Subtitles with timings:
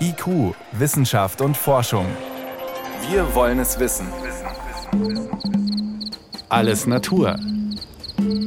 [0.00, 2.06] IQ, Wissenschaft und Forschung.
[3.10, 4.06] Wir wollen es wissen.
[6.48, 7.36] Alles Natur.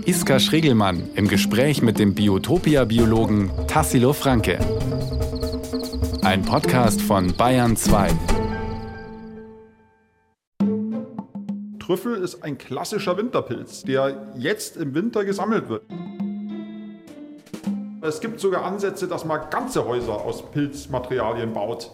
[0.06, 4.60] Iska Schregelmann im Gespräch mit dem Biotopia-Biologen Tassilo Franke.
[6.24, 8.10] Ein Podcast von Bayern 2.
[11.80, 15.84] Trüffel ist ein klassischer Winterpilz, der jetzt im Winter gesammelt wird.
[18.04, 21.92] Es gibt sogar Ansätze, dass man ganze Häuser aus Pilzmaterialien baut.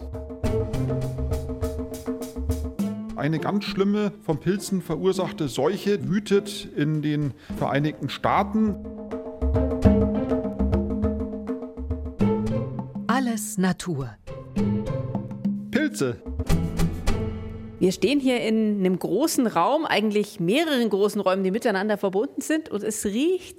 [3.14, 8.74] Eine ganz schlimme von Pilzen verursachte Seuche wütet in den Vereinigten Staaten.
[13.06, 14.08] Alles Natur.
[15.70, 16.22] Pilze.
[17.80, 22.70] Wir stehen hier in einem großen Raum, eigentlich mehreren großen Räumen, die miteinander verbunden sind
[22.70, 23.58] und es riecht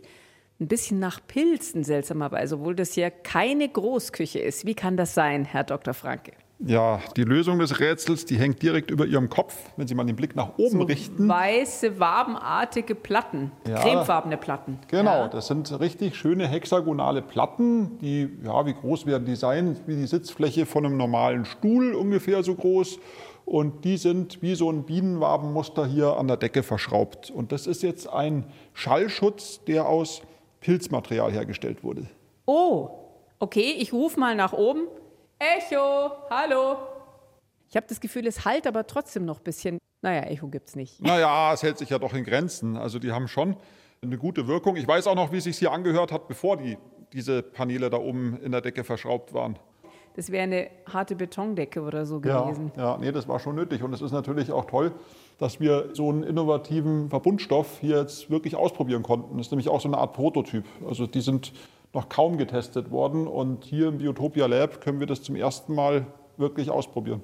[0.59, 4.65] ein bisschen nach Pilzen seltsamerweise, obwohl das hier keine Großküche ist.
[4.65, 5.93] Wie kann das sein, Herr Dr.
[5.93, 6.33] Franke?
[6.61, 10.17] Ja, die Lösung des Rätsels, die hängt direkt über Ihrem Kopf, wenn Sie mal den
[10.17, 11.29] Blick nach oben so richten.
[11.29, 13.81] Weiße, wabenartige Platten, Ja.
[13.81, 14.77] cremefarbene Platten.
[14.89, 15.27] Genau, Ja.
[15.29, 19.77] das sind richtig schöne hexagonale Platten, die, ja, wie groß werden die sein?
[19.87, 22.99] Wie die Sitzfläche von einem normalen Stuhl, ungefähr so groß.
[23.45, 27.31] Und die sind wie so ein Bienenwabenmuster hier an der Decke verschraubt.
[27.31, 28.43] Und das ist jetzt ein
[28.73, 30.21] Schallschutz, der aus
[30.61, 32.07] Pilzmaterial hergestellt wurde.
[32.45, 32.89] Oh,
[33.39, 34.87] okay, ich rufe mal nach oben.
[35.39, 36.77] Echo, hallo.
[37.69, 39.77] Ich habe das Gefühl, es halt aber trotzdem noch ein bisschen.
[40.01, 41.01] Naja, Echo gibt's nicht.
[41.01, 42.77] Naja, es hält sich ja doch in Grenzen.
[42.77, 43.55] Also die haben schon
[44.01, 44.75] eine gute Wirkung.
[44.75, 46.77] Ich weiß auch noch, wie es sich hier angehört hat, bevor die,
[47.13, 49.59] diese Paneele da oben in der Decke verschraubt waren.
[50.19, 52.73] Das wäre eine harte Betondecke oder so Ja, gewesen.
[52.75, 53.83] ja, nee, das war schon nötig.
[53.83, 54.91] Und es ist natürlich auch toll,
[55.37, 59.37] dass wir so einen innovativen Verbundstoff hier jetzt wirklich ausprobieren konnten.
[59.37, 60.65] Das ist nämlich auch so eine Art Prototyp.
[60.85, 61.53] Also die sind
[61.93, 63.27] noch kaum getestet worden.
[63.27, 67.21] Und hier im Biotopia Lab können wir das zum ersten Mal wirklich ausprobieren.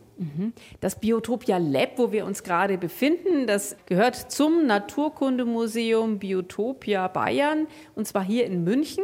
[0.79, 8.07] Das Biotopia Lab, wo wir uns gerade befinden, das gehört zum Naturkundemuseum Biotopia Bayern und
[8.07, 9.03] zwar hier in München,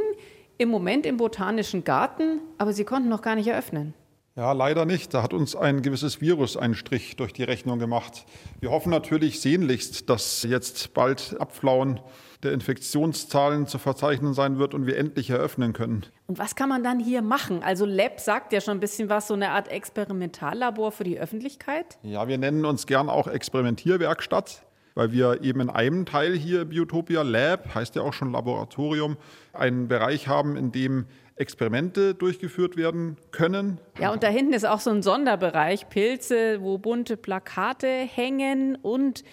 [0.61, 3.95] im Moment im Botanischen Garten, aber sie konnten noch gar nicht eröffnen.
[4.35, 5.13] Ja, leider nicht.
[5.13, 8.25] Da hat uns ein gewisses Virus einen Strich durch die Rechnung gemacht.
[8.59, 11.99] Wir hoffen natürlich sehnlichst, dass jetzt bald Abflauen
[12.43, 16.05] der Infektionszahlen zu verzeichnen sein wird und wir endlich eröffnen können.
[16.27, 17.61] Und was kann man dann hier machen?
[17.63, 21.97] Also Lab sagt ja schon ein bisschen was, so eine Art Experimentallabor für die Öffentlichkeit.
[22.03, 24.63] Ja, wir nennen uns gern auch Experimentierwerkstatt,
[24.95, 29.17] weil wir eben in einem Teil hier Biotopia Lab, heißt ja auch schon Laboratorium,
[29.53, 33.79] einen Bereich haben, in dem Experimente durchgeführt werden können.
[33.99, 39.23] Ja, und da hinten ist auch so ein Sonderbereich, Pilze, wo bunte Plakate hängen und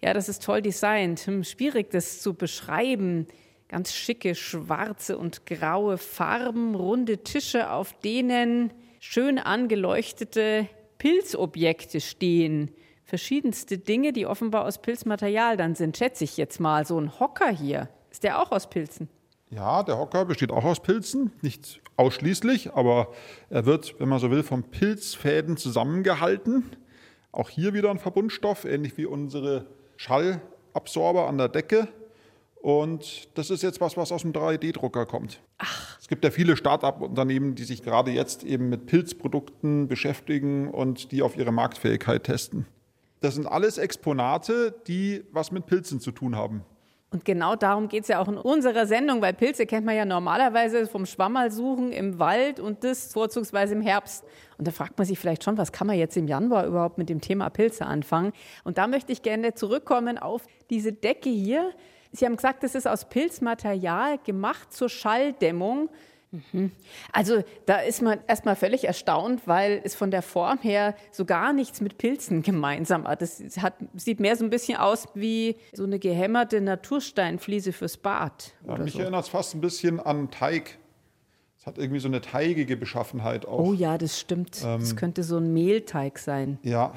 [0.00, 1.20] ja, das ist toll designt.
[1.20, 3.26] Hm, schwierig, das zu beschreiben.
[3.68, 10.68] Ganz schicke schwarze und graue Farben, runde Tische, auf denen schön angeleuchtete
[10.98, 12.70] Pilzobjekte stehen.
[13.08, 16.84] Verschiedenste Dinge, die offenbar aus Pilzmaterial dann sind, schätze ich jetzt mal.
[16.84, 19.08] So ein Hocker hier, ist der auch aus Pilzen?
[19.48, 23.08] Ja, der Hocker besteht auch aus Pilzen, nicht ausschließlich, aber
[23.48, 26.64] er wird, wenn man so will, von Pilzfäden zusammengehalten.
[27.32, 29.64] Auch hier wieder ein Verbundstoff, ähnlich wie unsere
[29.96, 31.88] Schallabsorber an der Decke.
[32.60, 35.40] Und das ist jetzt was, was aus dem 3D-Drucker kommt.
[35.56, 35.98] Ach.
[35.98, 41.22] Es gibt ja viele Start-up-Unternehmen, die sich gerade jetzt eben mit Pilzprodukten beschäftigen und die
[41.22, 42.66] auf ihre Marktfähigkeit testen.
[43.20, 46.64] Das sind alles Exponate, die was mit Pilzen zu tun haben.
[47.10, 50.04] Und genau darum geht es ja auch in unserer Sendung, weil Pilze kennt man ja
[50.04, 54.24] normalerweise vom Schwammerl suchen im Wald und das vorzugsweise im Herbst.
[54.58, 57.08] Und da fragt man sich vielleicht schon, was kann man jetzt im Januar überhaupt mit
[57.08, 58.32] dem Thema Pilze anfangen?
[58.62, 61.70] Und da möchte ich gerne zurückkommen auf diese Decke hier.
[62.12, 65.88] Sie haben gesagt, das ist aus Pilzmaterial gemacht zur Schalldämmung.
[66.30, 66.72] Mhm.
[67.12, 71.52] Also da ist man erstmal völlig erstaunt, weil es von der Form her so gar
[71.52, 73.22] nichts mit Pilzen gemeinsam hat.
[73.22, 78.52] Das hat, sieht mehr so ein bisschen aus wie so eine gehämmerte Natursteinfliese fürs Bad.
[78.66, 79.00] Ja, mich so.
[79.00, 80.78] erinnert es fast ein bisschen an Teig.
[81.58, 83.58] Es hat irgendwie so eine teigige Beschaffenheit auch.
[83.58, 84.62] Oh ja, das stimmt.
[84.62, 86.58] das könnte so ein Mehlteig sein.
[86.62, 86.94] Ja,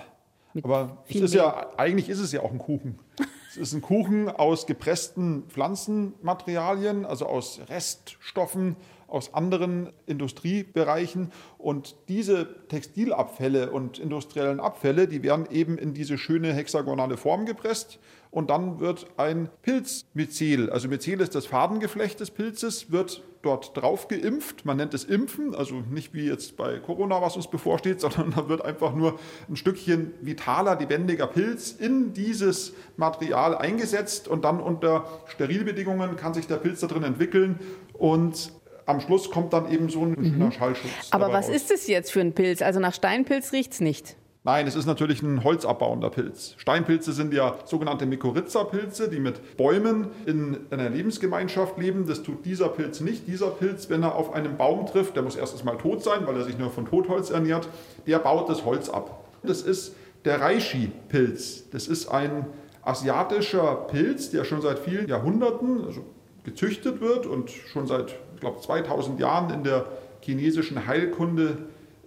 [0.63, 2.99] aber es ist ja, eigentlich ist es ja auch ein Kuchen.
[3.49, 8.75] es ist ein Kuchen aus gepressten Pflanzenmaterialien, also aus Reststoffen,
[9.11, 11.31] aus anderen Industriebereichen.
[11.57, 17.99] Und diese Textilabfälle und industriellen Abfälle, die werden eben in diese schöne hexagonale Form gepresst.
[18.31, 24.07] Und dann wird ein Pilzmyzel, also Myzel ist das Fadengeflecht des Pilzes, wird dort drauf
[24.07, 24.63] geimpft.
[24.63, 28.47] Man nennt es Impfen, also nicht wie jetzt bei Corona, was uns bevorsteht, sondern da
[28.47, 29.19] wird einfach nur
[29.49, 36.47] ein Stückchen vitaler, lebendiger Pilz in dieses Material eingesetzt und dann unter Sterilbedingungen kann sich
[36.47, 37.59] der Pilz da drin entwickeln
[37.93, 38.53] und
[38.85, 41.09] am Schluss kommt dann eben so ein schöner Schallschutz.
[41.11, 41.55] Aber was raus.
[41.55, 42.61] ist es jetzt für ein Pilz?
[42.61, 44.15] Also nach Steinpilz riecht es nicht.
[44.43, 46.55] Nein, es ist natürlich ein holzabbauender Pilz.
[46.57, 52.07] Steinpilze sind ja sogenannte Mykorrhiza-Pilze, die mit Bäumen in einer Lebensgemeinschaft leben.
[52.07, 53.27] Das tut dieser Pilz nicht.
[53.27, 56.35] Dieser Pilz, wenn er auf einen Baum trifft, der muss erstens mal tot sein, weil
[56.37, 57.69] er sich nur von Totholz ernährt,
[58.07, 59.25] der baut das Holz ab.
[59.43, 59.95] Das ist
[60.25, 61.69] der Reishi-Pilz.
[61.69, 62.47] Das ist ein
[62.81, 66.03] asiatischer Pilz, der schon seit vielen Jahrhunderten also
[66.43, 69.85] gezüchtet wird und schon seit, glaube, 2000 Jahren in der
[70.19, 71.57] chinesischen Heilkunde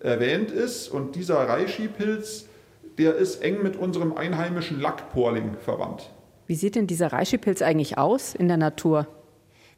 [0.01, 0.89] erwähnt ist.
[0.89, 2.47] Und dieser Reishi-Pilz,
[2.99, 6.11] der ist eng mit unserem einheimischen Lackporling verwandt.
[6.47, 9.07] Wie sieht denn dieser Reishi-Pilz eigentlich aus in der Natur?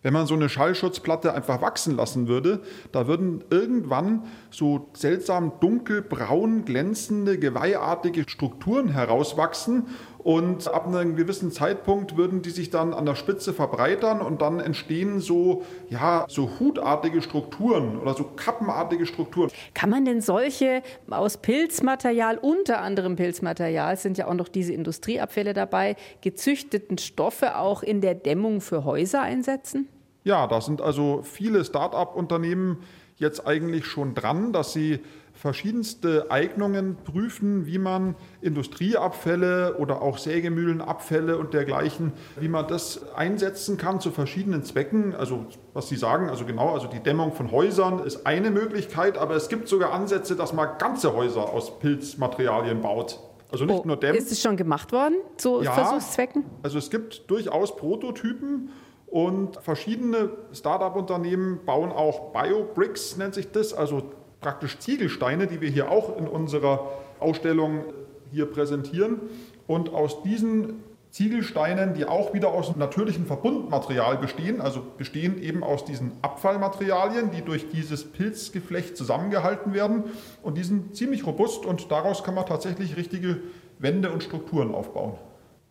[0.02, 2.60] Wenn man so eine Schallschutzplatte einfach wachsen lassen würde,
[2.92, 9.86] da würden irgendwann so seltsam dunkelbraun glänzende, geweihartige Strukturen herauswachsen
[10.26, 14.58] und ab einem gewissen Zeitpunkt würden die sich dann an der Spitze verbreitern und dann
[14.58, 19.52] entstehen so, ja, so hutartige Strukturen oder so kappenartige Strukturen.
[19.72, 25.52] Kann man denn solche aus Pilzmaterial, unter anderem Pilzmaterial, sind ja auch noch diese Industrieabfälle
[25.52, 29.86] dabei, gezüchteten Stoffe auch in der Dämmung für Häuser einsetzen?
[30.24, 32.78] Ja, da sind also viele Start-up-Unternehmen
[33.16, 34.98] jetzt eigentlich schon dran, dass sie
[35.36, 43.76] verschiedenste Eignungen prüfen, wie man Industrieabfälle oder auch Sägemühlenabfälle und dergleichen, wie man das einsetzen
[43.76, 45.14] kann zu verschiedenen Zwecken.
[45.14, 49.34] Also was Sie sagen, also genau, also die Dämmung von Häusern ist eine Möglichkeit, aber
[49.36, 53.20] es gibt sogar Ansätze, dass man ganze Häuser aus Pilzmaterialien baut.
[53.52, 54.18] Also nicht Oh, nur dämmt.
[54.18, 55.72] Ist es schon gemacht worden zu Ja.
[55.72, 56.44] Versuchszwecken?
[56.62, 58.70] Also es gibt durchaus Prototypen
[59.06, 64.02] und verschiedene Start-up-Unternehmen bauen auch Biobricks, nennt sich das, also
[64.46, 67.82] praktisch Ziegelsteine, die wir hier auch in unserer Ausstellung
[68.30, 69.18] hier präsentieren.
[69.66, 75.84] Und aus diesen Ziegelsteinen, die auch wieder aus natürlichem Verbundmaterial bestehen, also bestehen eben aus
[75.84, 80.04] diesen Abfallmaterialien, die durch dieses Pilzgeflecht zusammengehalten werden.
[80.44, 83.38] Und die sind ziemlich robust und daraus kann man tatsächlich richtige
[83.80, 85.14] Wände und Strukturen aufbauen.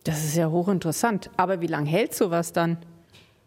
[0.04, 1.30] Das ist ja hochinteressant.
[1.38, 2.76] Aber wie lange hält sowas dann?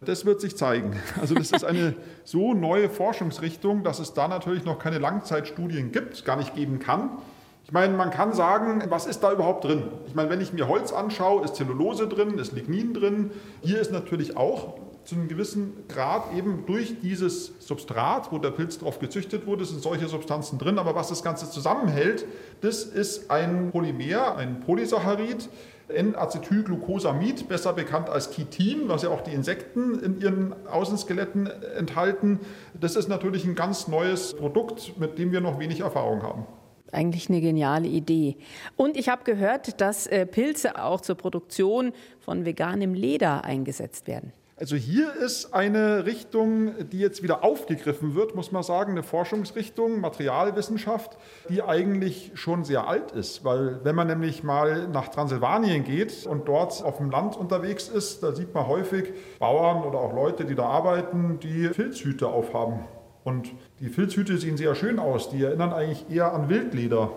[0.02, 0.96] Das wird sich zeigen.
[1.20, 1.94] Also das ist eine
[2.24, 7.18] so neue Forschungsrichtung, dass es da natürlich noch keine Langzeitstudien gibt, gar nicht geben kann.
[7.66, 9.84] Ich meine, man kann sagen, was ist da überhaupt drin?
[10.08, 13.32] Ich meine, wenn ich mir Holz anschaue, ist Zellulose drin, ist Lignin drin.
[13.62, 18.80] Hier ist natürlich auch zu einem gewissen Grad eben durch dieses Substrat, wo der Pilz
[18.80, 20.80] drauf gezüchtet wurde, sind solche Substanzen drin.
[20.80, 22.26] Aber was das Ganze zusammenhält,
[22.62, 25.50] das ist ein Polymer, ein Polysaccharid,
[25.90, 31.48] N-Acetylglucosamid, besser bekannt als Chitin, was ja auch die Insekten in ihren Außenskeletten
[31.78, 32.40] enthalten.
[32.80, 36.46] Das ist natürlich ein ganz neues Produkt, mit dem wir noch wenig Erfahrung haben.
[36.92, 38.38] Eigentlich eine geniale Idee.
[38.76, 44.34] Und ich habe gehört, dass äh, Pilze auch zur Produktion von veganem Leder eingesetzt werden.
[44.60, 50.02] Also hier ist eine Richtung, die jetzt wieder aufgegriffen wird, muss man sagen, eine Forschungsrichtung,
[50.02, 51.18] Materialwissenschaft,
[51.48, 53.46] die eigentlich schon sehr alt ist.
[53.46, 58.22] Weil wenn man nämlich mal nach Transsilvanien geht und dort auf dem Land unterwegs ist,
[58.22, 62.82] da sieht man häufig Bauern oder auch Leute, die da arbeiten, die Filzhüte aufhaben.
[63.24, 67.12] Und die Filzhüte sehen sehr schön aus, die erinnern eigentlich eher an Wildleder.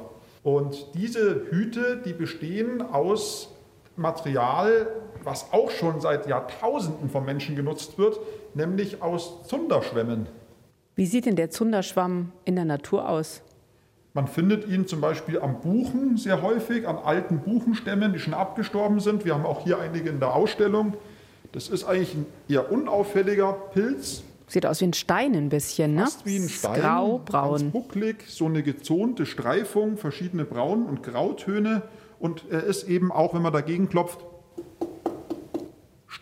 [0.44, 3.48] Und diese Hüte, die bestehen aus
[3.96, 4.86] Material,
[5.24, 8.18] was auch schon seit Jahrtausenden von Menschen genutzt wird,
[8.54, 10.26] nämlich aus Zunderschwämmen.
[10.94, 13.42] Wie sieht denn der Zunderschwamm in der Natur aus?
[14.14, 19.00] Man findet ihn zum Beispiel am Buchen sehr häufig, an alten Buchenstämmen, die schon abgestorben
[19.00, 19.24] sind.
[19.24, 20.94] Wir haben auch hier einige in der Ausstellung.
[21.52, 26.02] Das ist eigentlich ein eher unauffälliger Pilz, Sieht aus wie ein Stein ein bisschen, ne?
[26.02, 27.70] fast wie ein Ist Stein, Grau, ganz braun.
[27.70, 31.80] bucklig, so eine gezonte Streifung, verschiedene Braun- und Grautöne.
[32.18, 34.18] Und er ist eben auch, wenn man dagegen klopft,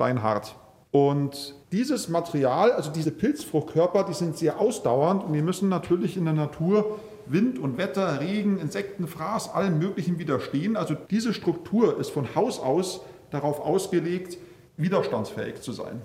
[0.01, 0.57] steinhart.
[0.93, 6.25] Und dieses Material, also diese Pilzfruchtkörper, die sind sehr ausdauernd und die müssen natürlich in
[6.25, 10.77] der Natur Wind und Wetter, Regen, Insekten, Fraß, allem Möglichen widerstehen.
[10.77, 14.39] Also diese Struktur ist von Haus aus darauf ausgelegt,
[14.79, 16.01] widerstandsfähig zu sein.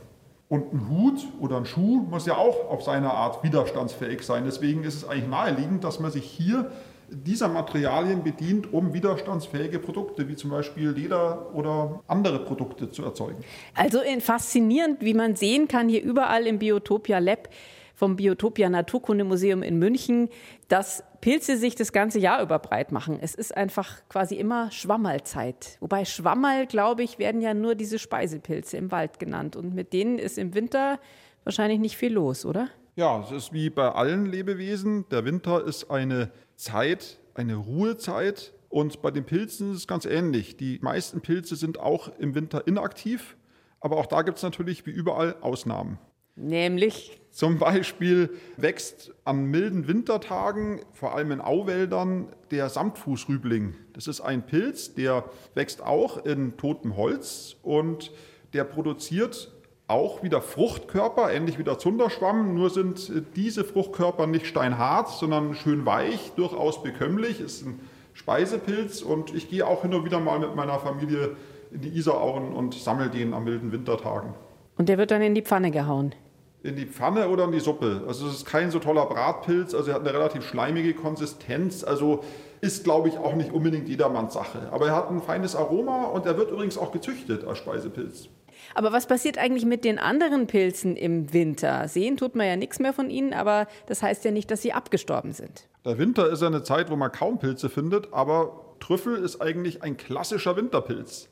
[0.50, 4.44] Und ein Hut oder ein Schuh muss ja auch auf seine Art widerstandsfähig sein.
[4.46, 6.70] Deswegen ist es eigentlich naheliegend, dass man sich hier
[7.10, 13.44] dieser Materialien bedient, um widerstandsfähige Produkte wie zum Beispiel Leder oder andere Produkte zu erzeugen.
[13.74, 17.50] Also in- faszinierend, wie man sehen kann, hier überall im Biotopia Lab
[17.94, 20.28] vom Biotopia Naturkundemuseum in München,
[20.68, 23.18] dass Pilze sich das ganze Jahr über breit machen.
[23.22, 25.78] Es ist einfach quasi immer Schwammerlzeit.
[25.80, 29.56] Wobei Schwammerl, glaube ich, werden ja nur diese Speisepilze im Wald genannt.
[29.56, 31.00] Und mit denen ist im Winter
[31.46, 32.68] wahrscheinlich nicht viel los, oder?
[32.98, 35.06] Ja, es ist wie bei allen Lebewesen.
[35.10, 38.54] Der Winter ist eine Zeit, eine Ruhezeit.
[38.70, 40.58] Und bei den Pilzen ist es ganz ähnlich.
[40.58, 43.38] Die meisten Pilze sind auch im Winter inaktiv.
[43.80, 46.00] Aber auch da gibt es natürlich wie überall Ausnahmen.
[46.36, 47.22] Nämlich?
[47.32, 53.76] Zum Beispiel wächst an milden Wintertagen, vor allem in Auwäldern, der Samtfußrübling.
[53.94, 58.12] Das ist ein Pilz, der wächst auch in totem Holz und
[58.54, 59.52] der produziert
[59.88, 65.86] auch wieder Fruchtkörper, ähnlich wie der Zunderschwamm, nur sind diese Fruchtkörper nicht steinhart, sondern schön
[65.86, 67.80] weich, durchaus bekömmlich, ist ein
[68.14, 71.36] Speisepilz und ich gehe auch hin und wieder mal mit meiner Familie
[71.72, 74.34] in die Isarauen und sammle den an milden Wintertagen.
[74.78, 76.16] Und der wird dann in die Pfanne gehauen?
[76.64, 78.04] In die Pfanne oder in die Suppe.
[78.08, 82.24] Also es ist kein so toller Bratpilz, also er hat eine relativ schleimige Konsistenz, also
[82.62, 84.70] ist, glaube ich, auch nicht unbedingt jedermanns Sache.
[84.72, 88.30] Aber er hat ein feines Aroma und er wird übrigens auch gezüchtet als Speisepilz.
[88.76, 91.88] Aber was passiert eigentlich mit den anderen Pilzen im Winter?
[91.88, 94.74] Sehen tut man ja nichts mehr von ihnen, aber das heißt ja nicht, dass sie
[94.74, 95.68] abgestorben sind.
[95.86, 99.82] Der Winter ist ja eine Zeit, wo man kaum Pilze findet, aber Trüffel ist eigentlich
[99.82, 101.30] ein klassischer Winterpilz,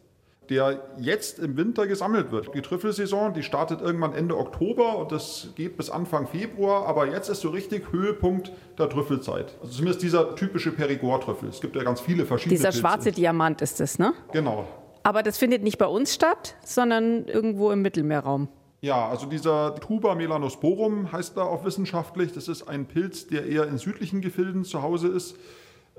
[0.49, 2.55] der jetzt im Winter gesammelt wird.
[2.55, 7.27] Die Trüffelsaison, die startet irgendwann Ende Oktober und das geht bis Anfang Februar, aber jetzt
[7.27, 9.55] ist so richtig Höhepunkt der Trüffelzeit.
[9.61, 11.49] Also zumindest dieser typische Perigord-Trüffel.
[11.49, 12.79] Es gibt ja ganz viele verschiedene Dieser Pilze.
[12.79, 14.13] schwarze Diamant ist es, ne?
[14.31, 14.65] Genau.
[15.03, 18.47] Aber das findet nicht bei uns statt, sondern irgendwo im Mittelmeerraum.
[18.81, 22.33] Ja, also dieser Tuber melanosporum heißt da auch wissenschaftlich.
[22.33, 25.37] Das ist ein Pilz, der eher in südlichen Gefilden zu Hause ist.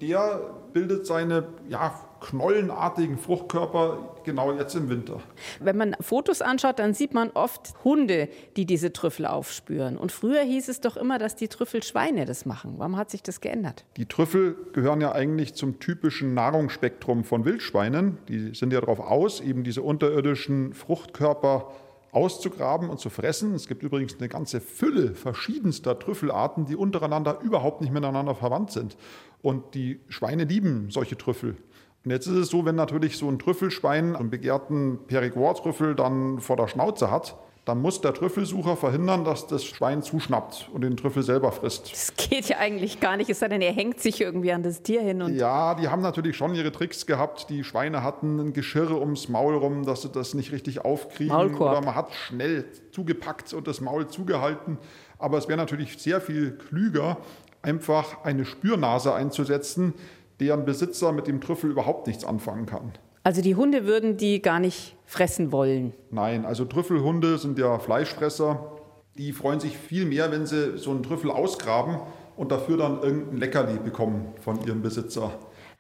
[0.01, 0.41] Der
[0.73, 5.21] bildet seine ja, knollenartigen Fruchtkörper genau jetzt im Winter.
[5.61, 9.97] Wenn man Fotos anschaut, dann sieht man oft Hunde, die diese Trüffel aufspüren.
[9.97, 12.75] Und früher hieß es doch immer, dass die Trüffelschweine das machen.
[12.79, 13.85] Warum hat sich das geändert?
[13.97, 18.19] Die Trüffel gehören ja eigentlich zum typischen Nahrungsspektrum von Wildschweinen.
[18.29, 21.71] Die sind ja darauf aus, eben diese unterirdischen Fruchtkörper
[22.11, 23.55] auszugraben und zu fressen.
[23.55, 28.97] Es gibt übrigens eine ganze Fülle verschiedenster Trüffelarten, die untereinander überhaupt nicht miteinander verwandt sind.
[29.45, 31.57] Und die Schweine lieben solche Trüffel.
[32.03, 36.57] Und jetzt ist es so, wenn natürlich so ein Trüffelschwein einen begehrten Perigord-Trüffel dann vor
[36.57, 37.37] der Schnauze hat,
[37.67, 41.93] dann muss der Trüffelsucher verhindern, dass das Schwein zuschnappt und den Trüffel selber frisst.
[41.93, 44.81] Das geht ja eigentlich gar nicht, es sei denn, er hängt sich irgendwie an das
[44.81, 45.21] Tier hin.
[45.21, 47.51] Und ja, die haben natürlich schon ihre Tricks gehabt.
[47.51, 51.37] Die Schweine hatten ein Geschirr ums Maul rum, dass sie das nicht richtig aufkriegen.
[51.37, 51.73] Maulkorb.
[51.73, 54.79] Oder man hat schnell zugepackt und das Maul zugehalten.
[55.19, 57.19] Aber es wäre natürlich sehr viel klüger,
[57.65, 59.95] einfach eine Spürnase einzusetzen,
[60.41, 62.93] deren Besitzer mit dem Trüffel überhaupt nichts anfangen kann.
[63.23, 65.95] Also die Hunde würden die gar nicht fressen wollen.
[66.11, 68.73] Nein, also Trüffelhunde sind ja Fleischfresser.
[69.17, 72.01] Die freuen sich viel mehr, wenn sie so einen Trüffel ausgraben
[72.37, 75.31] und dafür dann irgendein Leckerli bekommen von ihrem Besitzer.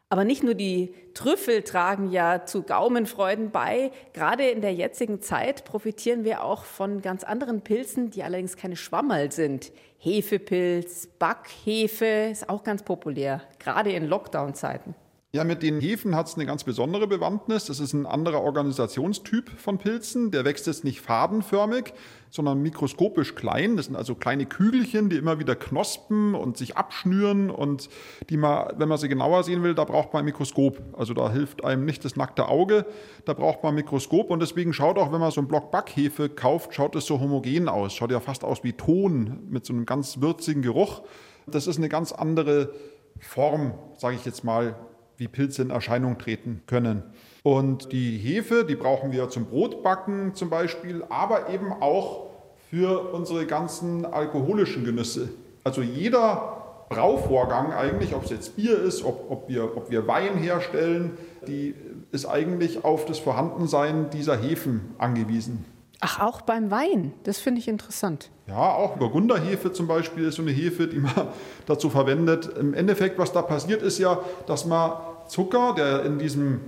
[0.08, 3.90] Aber nicht nur die Trüffel tragen ja zu Gaumenfreuden bei.
[4.12, 8.76] Gerade in der jetzigen Zeit profitieren wir auch von ganz anderen Pilzen, die allerdings keine
[8.76, 9.72] Schwammerl sind.
[10.04, 14.94] Hefepilz, Backhefe ist auch ganz populär, gerade in Lockdown-Zeiten.
[15.32, 17.64] Ja, mit den Hefen hat es eine ganz besondere Bewandtnis.
[17.64, 20.30] Das ist ein anderer Organisationstyp von Pilzen.
[20.30, 21.94] Der wächst jetzt nicht fadenförmig,
[22.34, 23.76] sondern mikroskopisch klein.
[23.76, 27.88] Das sind also kleine Kügelchen, die immer wieder knospen und sich abschnüren und
[28.28, 30.82] die man, wenn man sie genauer sehen will, da braucht man ein Mikroskop.
[30.98, 32.86] Also da hilft einem nicht das nackte Auge,
[33.24, 36.28] da braucht man ein Mikroskop und deswegen schaut auch, wenn man so einen Block Backhefe
[36.28, 37.94] kauft, schaut es so homogen aus.
[37.94, 41.02] Schaut ja fast aus wie Ton mit so einem ganz würzigen Geruch.
[41.46, 42.72] Das ist eine ganz andere
[43.20, 44.74] Form, sage ich jetzt mal,
[45.18, 47.04] wie Pilze in Erscheinung treten können.
[47.44, 52.30] Und die Hefe, die brauchen wir zum Brotbacken zum Beispiel, aber eben auch
[52.70, 55.28] für unsere ganzen alkoholischen Genüsse.
[55.62, 60.38] Also jeder Brauvorgang eigentlich, ob es jetzt Bier ist, ob, ob, wir, ob wir Wein
[60.38, 61.74] herstellen, die
[62.12, 65.66] ist eigentlich auf das Vorhandensein dieser Hefen angewiesen.
[66.00, 67.12] Ach, auch beim Wein.
[67.24, 68.30] Das finde ich interessant.
[68.46, 71.12] Ja, auch Burgunderhefe zum Beispiel ist so eine Hefe, die man
[71.66, 72.50] dazu verwendet.
[72.58, 74.92] Im Endeffekt, was da passiert, ist ja, dass man
[75.28, 76.60] Zucker, der in diesem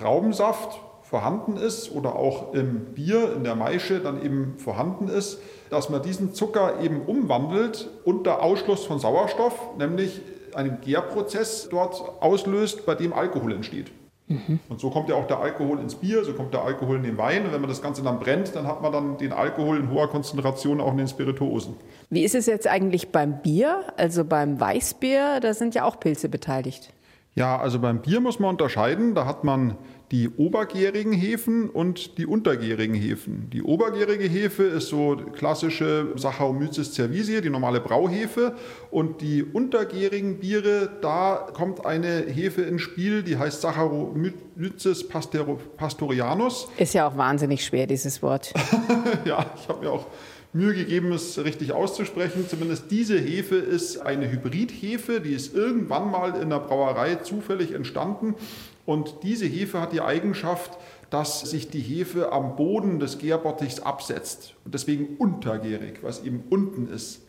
[0.00, 5.40] Traubensaft vorhanden ist oder auch im Bier, in der Maische dann eben vorhanden ist,
[5.70, 10.20] dass man diesen Zucker eben umwandelt unter Ausschluss von Sauerstoff, nämlich
[10.54, 13.90] einen Gärprozess dort auslöst, bei dem Alkohol entsteht.
[14.68, 17.18] Und so kommt ja auch der Alkohol ins Bier, so kommt der Alkohol in den
[17.18, 17.44] Wein.
[17.44, 20.08] Und wenn man das Ganze dann brennt, dann hat man dann den Alkohol in hoher
[20.08, 21.74] Konzentration auch in den Spirituosen.
[22.10, 25.40] Wie ist es jetzt eigentlich beim Bier, also beim Weißbier?
[25.40, 26.92] Da sind ja auch Pilze beteiligt.
[27.36, 29.14] Ja, also beim Bier muss man unterscheiden.
[29.14, 29.76] Da hat man
[30.10, 33.48] die obergärigen Hefen und die untergärigen Hefen.
[33.50, 38.56] Die obergärige Hefe ist so klassische Saccharomyces cerevisiae, die normale Brauhefe.
[38.90, 45.06] Und die untergärigen Biere, da kommt eine Hefe ins Spiel, die heißt Saccharomyces
[45.76, 46.68] pastorianus.
[46.76, 48.52] Ist ja auch wahnsinnig schwer, dieses Wort.
[49.24, 50.06] ja, ich habe mir auch
[50.52, 52.48] Mühe gegeben, es richtig auszusprechen.
[52.48, 58.34] Zumindest diese Hefe ist eine Hybridhefe, die ist irgendwann mal in der Brauerei zufällig entstanden.
[58.84, 60.76] Und diese Hefe hat die Eigenschaft,
[61.10, 66.88] dass sich die Hefe am Boden des Gärbottichs absetzt und deswegen untergärig, was eben unten
[66.92, 67.20] ist.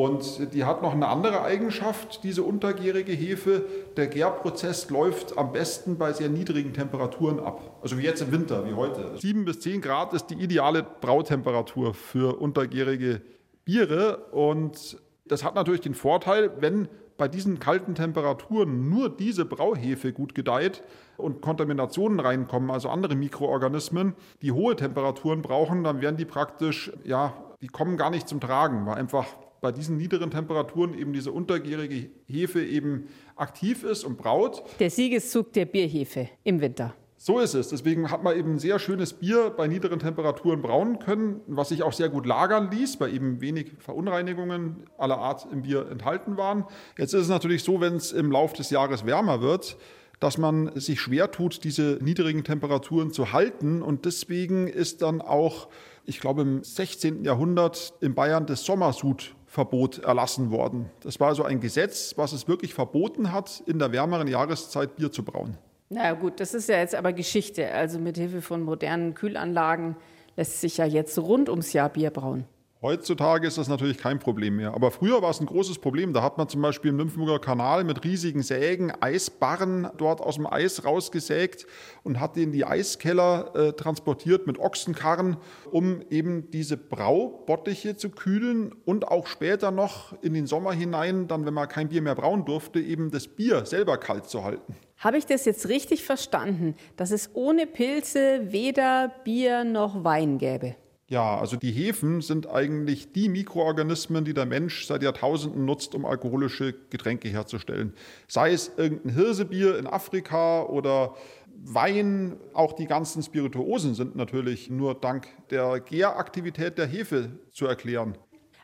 [0.00, 3.66] Und die hat noch eine andere Eigenschaft, diese untergärige Hefe.
[3.98, 7.60] Der Gärprozess läuft am besten bei sehr niedrigen Temperaturen ab.
[7.82, 9.18] Also wie jetzt im Winter, wie heute.
[9.18, 13.20] 7 bis 10 Grad ist die ideale Brautemperatur für untergärige
[13.66, 14.28] Biere.
[14.32, 16.88] Und das hat natürlich den Vorteil, wenn
[17.18, 20.82] bei diesen kalten Temperaturen nur diese Brauhefe gut gedeiht
[21.18, 27.34] und Kontaminationen reinkommen, also andere Mikroorganismen, die hohe Temperaturen brauchen, dann werden die praktisch, ja,
[27.60, 29.26] die kommen gar nicht zum Tragen, weil einfach
[29.60, 34.62] bei diesen niederen Temperaturen eben diese untergärige Hefe eben aktiv ist und braut.
[34.78, 36.94] Der Siegeszug der Bierhefe im Winter.
[37.22, 37.68] So ist es.
[37.68, 41.82] Deswegen hat man eben ein sehr schönes Bier bei niederen Temperaturen brauen können, was sich
[41.82, 46.64] auch sehr gut lagern ließ, weil eben wenig Verunreinigungen aller Art im Bier enthalten waren.
[46.96, 49.76] Jetzt ist es natürlich so, wenn es im Laufe des Jahres wärmer wird,
[50.18, 53.82] dass man sich schwer tut, diese niedrigen Temperaturen zu halten.
[53.82, 55.68] Und deswegen ist dann auch,
[56.06, 57.22] ich glaube, im 16.
[57.22, 60.88] Jahrhundert in Bayern das Sommersud Verbot erlassen worden.
[61.00, 65.10] Das war also ein Gesetz, was es wirklich verboten hat, in der wärmeren Jahreszeit Bier
[65.10, 65.58] zu brauen.
[65.88, 67.68] Na gut, das ist ja jetzt aber Geschichte.
[67.72, 69.96] Also mit Hilfe von modernen Kühlanlagen
[70.36, 72.44] lässt sich ja jetzt rund ums Jahr Bier brauen.
[72.82, 74.72] Heutzutage ist das natürlich kein Problem mehr.
[74.72, 76.14] Aber früher war es ein großes Problem.
[76.14, 80.46] Da hat man zum Beispiel im Nymphenburger Kanal mit riesigen Sägen Eisbarren dort aus dem
[80.46, 81.66] Eis rausgesägt
[82.04, 85.36] und hat in die Eiskeller äh, transportiert mit Ochsenkarren,
[85.70, 91.44] um eben diese Braubottiche zu kühlen und auch später noch in den Sommer hinein, dann,
[91.44, 94.74] wenn man kein Bier mehr brauen durfte, eben das Bier selber kalt zu halten.
[94.96, 100.76] Habe ich das jetzt richtig verstanden, dass es ohne Pilze weder Bier noch Wein gäbe?
[101.10, 106.06] Ja, also die Hefen sind eigentlich die Mikroorganismen, die der Mensch seit Jahrtausenden nutzt, um
[106.06, 107.94] alkoholische Getränke herzustellen.
[108.28, 111.16] Sei es irgendein Hirsebier in Afrika oder
[111.64, 118.16] Wein, auch die ganzen Spirituosen sind natürlich nur dank der Gäraktivität der Hefe zu erklären.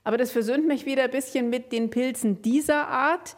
[0.05, 3.37] Aber das versöhnt mich wieder ein bisschen mit den Pilzen dieser Art,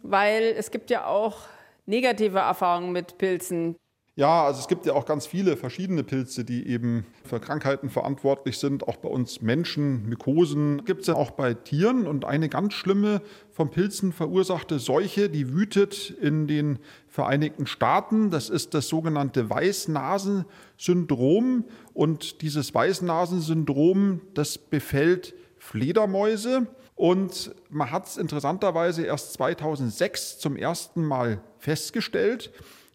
[0.00, 1.42] weil es gibt ja auch
[1.86, 3.76] negative Erfahrungen mit Pilzen.
[4.18, 8.58] Ja, also es gibt ja auch ganz viele verschiedene Pilze, die eben für Krankheiten verantwortlich
[8.58, 8.88] sind.
[8.88, 12.04] Auch bei uns Menschen, Mykosen gibt es ja auch bei Tieren.
[12.04, 18.32] Und eine ganz schlimme von Pilzen verursachte Seuche, die wütet in den Vereinigten Staaten.
[18.32, 21.64] Das ist das sogenannte Weißnasensyndrom.
[21.94, 26.66] Und dieses Weißnasensyndrom, das befällt Fledermäuse.
[26.96, 32.50] Und man hat es interessanterweise erst 2006 zum ersten Mal festgestellt.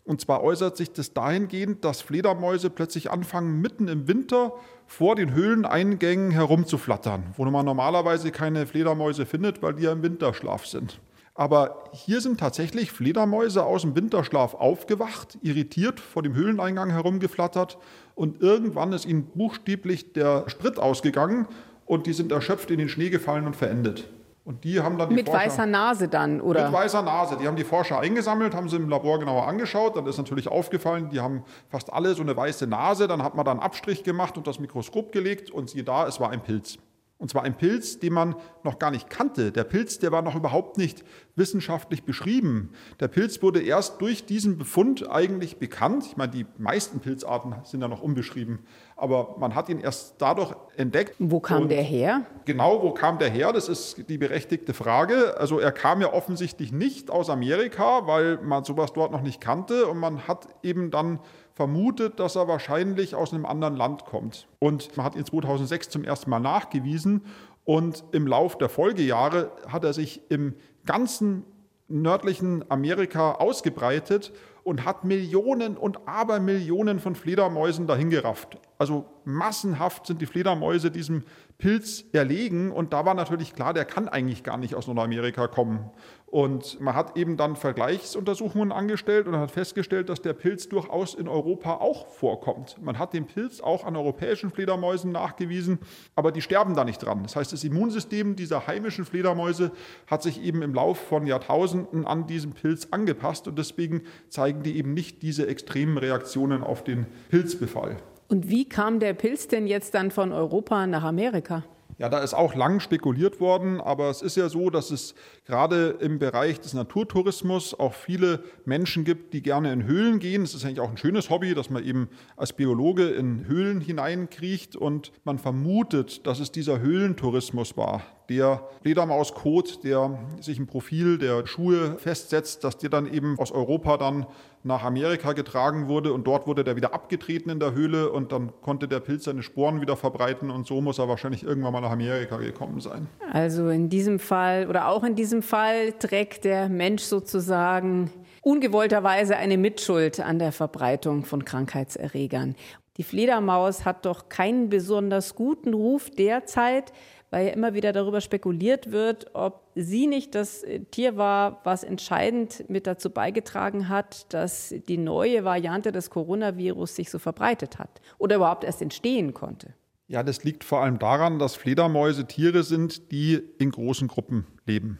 [0.05, 4.53] Und zwar äußert sich das dahingehend, dass Fledermäuse plötzlich anfangen, mitten im Winter
[4.85, 10.65] vor den Höhleneingängen herumzuflattern, wo man normalerweise keine Fledermäuse findet, weil die ja im Winterschlaf
[10.65, 10.99] sind.
[11.35, 17.79] Aber hier sind tatsächlich Fledermäuse aus dem Winterschlaf aufgewacht, irritiert vor dem Höhleneingang herumgeflattert
[18.13, 21.47] und irgendwann ist ihnen buchstäblich der Sprit ausgegangen
[21.85, 24.09] und die sind erschöpft in den Schnee gefallen und verendet.
[24.45, 26.65] Und die haben dann die Mit Forscher, weißer Nase dann, oder?
[26.65, 27.37] Mit weißer Nase.
[27.37, 29.95] Die haben die Forscher eingesammelt, haben sie im Labor genauer angeschaut.
[29.95, 33.07] Dann ist natürlich aufgefallen, die haben fast alle so eine weiße Nase.
[33.07, 36.29] Dann hat man dann Abstrich gemacht und das Mikroskop gelegt und siehe da, es war
[36.31, 36.77] ein Pilz.
[37.23, 39.53] Und zwar ein Pilz, den man noch gar nicht kannte.
[39.53, 41.05] Der Pilz, der war noch überhaupt nicht
[41.37, 42.71] wissenschaftlich beschrieben.
[42.99, 46.05] Der Pilz wurde erst durch diesen Befund eigentlich bekannt.
[46.05, 48.59] Ich meine, die meisten Pilzarten sind ja noch unbeschrieben.
[48.97, 51.15] Aber man hat ihn erst dadurch entdeckt.
[51.17, 52.25] Wo kam der her?
[52.43, 53.53] Genau, wo kam der her?
[53.53, 55.37] Das ist die berechtigte Frage.
[55.37, 59.87] Also er kam ja offensichtlich nicht aus Amerika, weil man sowas dort noch nicht kannte.
[59.87, 61.19] Und man hat eben dann
[61.53, 64.47] vermutet, dass er wahrscheinlich aus einem anderen Land kommt.
[64.59, 67.21] Und man hat ihn 2006 zum ersten Mal nachgewiesen
[67.63, 71.45] und im Lauf der Folgejahre hat er sich im ganzen
[71.87, 78.57] nördlichen Amerika ausgebreitet und hat Millionen und Abermillionen von Fledermäusen dahingerafft.
[78.77, 81.23] Also massenhaft sind die Fledermäuse diesem
[81.57, 85.91] Pilz erlegen und da war natürlich klar, der kann eigentlich gar nicht aus Nordamerika kommen.
[86.33, 91.27] Und man hat eben dann Vergleichsuntersuchungen angestellt und hat festgestellt, dass der Pilz durchaus in
[91.27, 92.75] Europa auch vorkommt.
[92.81, 95.77] Man hat den Pilz auch an europäischen Fledermäusen nachgewiesen,
[96.15, 97.21] aber die sterben da nicht dran.
[97.21, 99.73] Das heißt, das Immunsystem dieser heimischen Fledermäuse
[100.07, 104.75] hat sich eben im Laufe von Jahrtausenden an diesen Pilz angepasst und deswegen zeigen die
[104.75, 107.97] eben nicht diese extremen Reaktionen auf den Pilzbefall.
[108.27, 111.63] Und wie kam der Pilz denn jetzt dann von Europa nach Amerika?
[111.97, 115.13] Ja, da ist auch lang spekuliert worden, aber es ist ja so, dass es
[115.45, 120.43] gerade im Bereich des Naturtourismus auch viele Menschen gibt, die gerne in Höhlen gehen.
[120.43, 124.75] Es ist eigentlich auch ein schönes Hobby, dass man eben als Biologe in Höhlen hineinkriecht
[124.75, 131.45] und man vermutet, dass es dieser Höhlentourismus war, Der Fledermauskot, der sich im Profil der
[131.45, 134.25] Schuhe festsetzt, dass der dann eben aus Europa dann
[134.63, 138.53] nach Amerika getragen wurde und dort wurde der wieder abgetreten in der Höhle und dann
[138.61, 141.91] konnte der Pilz seine Sporen wieder verbreiten und so muss er wahrscheinlich irgendwann mal nach
[141.91, 143.07] Amerika gekommen sein.
[143.31, 148.09] Also in diesem Fall oder auch in diesem Fall trägt der Mensch sozusagen
[148.41, 152.55] ungewollterweise eine Mitschuld an der Verbreitung von Krankheitserregern.
[152.97, 156.93] Die Fledermaus hat doch keinen besonders guten Ruf derzeit,
[157.33, 162.69] weil ja immer wieder darüber spekuliert wird, ob sie nicht das Tier war, was entscheidend
[162.69, 168.35] mit dazu beigetragen hat, dass die neue Variante des Coronavirus sich so verbreitet hat oder
[168.35, 169.73] überhaupt erst entstehen konnte.
[170.07, 174.99] Ja, das liegt vor allem daran, dass Fledermäuse Tiere sind, die in großen Gruppen leben.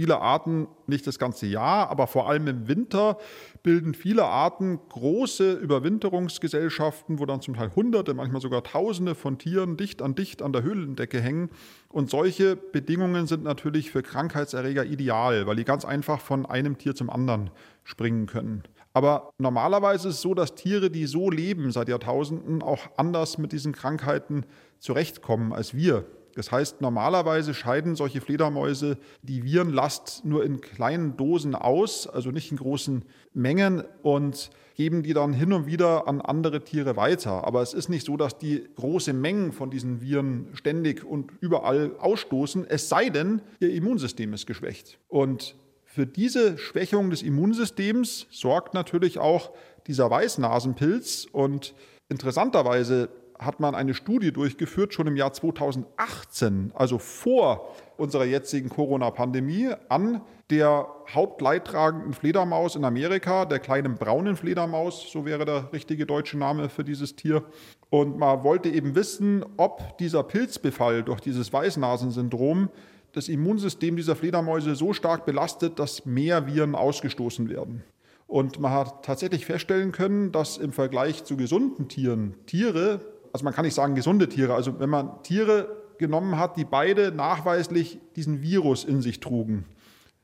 [0.00, 3.18] Viele Arten nicht das ganze Jahr, aber vor allem im Winter
[3.62, 9.76] bilden viele Arten große Überwinterungsgesellschaften, wo dann zum Teil Hunderte, manchmal sogar Tausende von Tieren
[9.76, 11.50] dicht an dicht an der Höhlendecke hängen.
[11.90, 16.94] Und solche Bedingungen sind natürlich für Krankheitserreger ideal, weil die ganz einfach von einem Tier
[16.94, 17.50] zum anderen
[17.84, 18.62] springen können.
[18.94, 23.52] Aber normalerweise ist es so, dass Tiere, die so leben seit Jahrtausenden, auch anders mit
[23.52, 24.46] diesen Krankheiten
[24.78, 26.06] zurechtkommen als wir.
[26.40, 32.50] Das heißt, normalerweise scheiden solche Fledermäuse die Virenlast nur in kleinen Dosen aus, also nicht
[32.50, 37.44] in großen Mengen und geben die dann hin und wieder an andere Tiere weiter.
[37.46, 41.94] Aber es ist nicht so, dass die große Mengen von diesen Viren ständig und überall
[41.98, 44.98] ausstoßen, es sei denn, ihr Immunsystem ist geschwächt.
[45.08, 49.50] Und für diese Schwächung des Immunsystems sorgt natürlich auch
[49.86, 51.74] dieser Weißnasenpilz und
[52.10, 53.08] Interessanterweise
[53.40, 60.20] hat man eine Studie durchgeführt, schon im Jahr 2018, also vor unserer jetzigen Corona-Pandemie, an
[60.50, 66.68] der hauptleidtragenden Fledermaus in Amerika, der kleinen braunen Fledermaus, so wäre der richtige deutsche Name
[66.68, 67.44] für dieses Tier.
[67.88, 72.68] Und man wollte eben wissen, ob dieser Pilzbefall durch dieses Weißnasensyndrom
[73.12, 77.82] das Immunsystem dieser Fledermäuse so stark belastet, dass mehr Viren ausgestoßen werden.
[78.26, 83.00] Und man hat tatsächlich feststellen können, dass im Vergleich zu gesunden Tieren Tiere
[83.32, 87.12] also man kann nicht sagen gesunde Tiere, also wenn man Tiere genommen hat, die beide
[87.12, 89.64] nachweislich diesen Virus in sich trugen,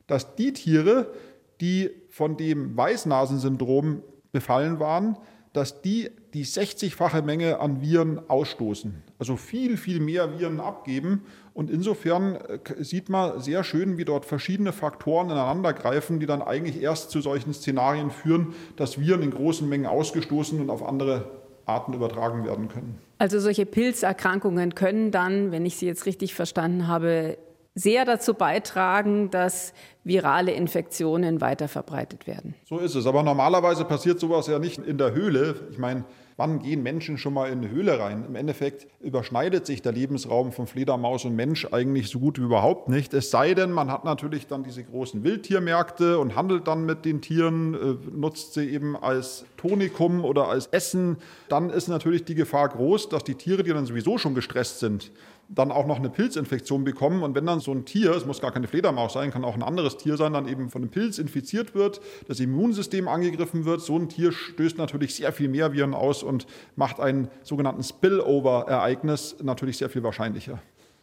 [0.06, 1.12] dass die Tiere,
[1.60, 5.16] die von dem Weißnasensyndrom befallen waren,
[5.52, 9.02] dass die die 60-fache Menge an Viren ausstoßen.
[9.18, 11.22] Also viel, viel mehr Viren abgeben.
[11.54, 16.82] Und insofern äh, sieht man sehr schön, wie dort verschiedene Faktoren ineinandergreifen, die dann eigentlich
[16.82, 21.92] erst zu solchen Szenarien führen, dass Viren in großen Mengen ausgestoßen und auf andere Arten
[21.92, 22.98] übertragen werden können.
[23.18, 27.38] Also solche Pilzerkrankungen können dann, wenn ich Sie jetzt richtig verstanden habe,
[27.76, 32.54] sehr dazu beitragen, dass virale Infektionen weiter verbreitet werden.
[32.64, 33.06] So ist es.
[33.06, 35.56] Aber normalerweise passiert sowas ja nicht in der Höhle.
[35.70, 36.04] Ich meine,
[36.38, 38.24] wann gehen Menschen schon mal in eine Höhle rein?
[38.26, 42.88] Im Endeffekt überschneidet sich der Lebensraum von Fledermaus und Mensch eigentlich so gut wie überhaupt
[42.88, 43.12] nicht.
[43.12, 47.20] Es sei denn, man hat natürlich dann diese großen Wildtiermärkte und handelt dann mit den
[47.20, 51.16] Tieren, äh, nutzt sie eben als Tonikum oder als Essen.
[51.48, 55.10] Dann ist natürlich die Gefahr groß, dass die Tiere, die dann sowieso schon gestresst sind,
[55.48, 57.22] dann auch noch eine Pilzinfektion bekommen.
[57.22, 59.62] Und wenn dann so ein Tier, es muss gar keine Fledermaus sein, kann auch ein
[59.62, 63.96] anderes Tier sein, dann eben von einem Pilz infiziert wird, das Immunsystem angegriffen wird, so
[63.96, 69.78] ein Tier stößt natürlich sehr viel mehr Viren aus und macht ein sogenannten Spillover-Ereignis natürlich
[69.78, 70.60] sehr viel wahrscheinlicher.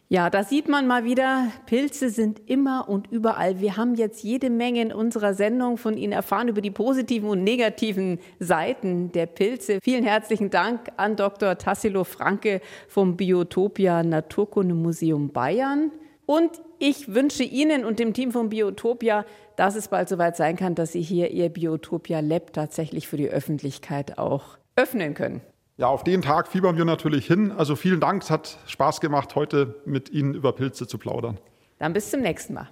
[0.08, 3.60] Ja, da sieht man mal wieder, Pilze sind immer und überall.
[3.60, 7.42] Wir haben jetzt jede Menge in unserer Sendung von Ihnen erfahren über die positiven und
[7.42, 9.78] negativen Seiten der Pilze.
[9.82, 11.56] Vielen herzlichen Dank an Dr.
[11.56, 15.90] Tassilo Franke vom Biotopia Naturkundemuseum Bayern.
[16.26, 19.24] Und ich wünsche Ihnen und dem Team von Biotopia,
[19.56, 23.28] dass es bald soweit sein kann, dass Sie hier Ihr Biotopia Lab tatsächlich für die
[23.28, 25.40] Öffentlichkeit auch öffnen können.
[25.76, 27.50] Ja, auf den Tag fiebern wir natürlich hin.
[27.50, 31.38] Also vielen Dank, es hat Spaß gemacht, heute mit Ihnen über Pilze zu plaudern.
[31.80, 32.68] Dann bis zum nächsten Mal.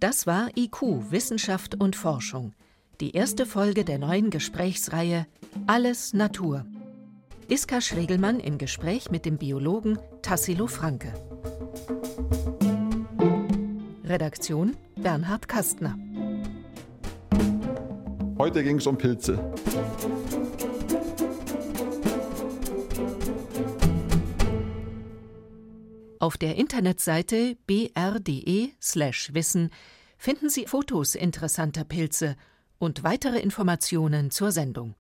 [0.00, 2.54] Das war IQ, Wissenschaft und Forschung.
[3.00, 5.28] Die erste Folge der neuen Gesprächsreihe
[5.68, 6.66] Alles Natur.
[7.48, 11.14] Iska Schregelmann im Gespräch mit dem Biologen Tassilo Franke.
[14.04, 15.96] Redaktion Bernhard Kastner.
[18.38, 19.38] Heute ging es um Pilze.
[26.28, 29.70] Auf der Internetseite br.de/wissen
[30.18, 32.36] finden Sie Fotos interessanter Pilze
[32.78, 34.94] und weitere Informationen zur Sendung.